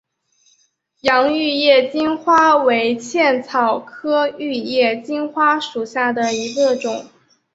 [1.01, 7.05] 洋玉叶金花为茜草科玉叶金花属下的一个种。